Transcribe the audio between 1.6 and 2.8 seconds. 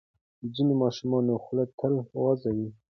تل وازه وي.